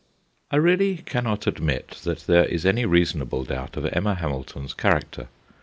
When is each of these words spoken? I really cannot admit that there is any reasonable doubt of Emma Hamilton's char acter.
I 0.49 0.55
really 0.55 0.97
cannot 0.97 1.45
admit 1.45 1.89
that 2.05 2.21
there 2.25 2.45
is 2.45 2.65
any 2.65 2.85
reasonable 2.85 3.43
doubt 3.43 3.77
of 3.77 3.85
Emma 3.85 4.15
Hamilton's 4.15 4.73
char 4.73 4.99
acter. 4.99 5.27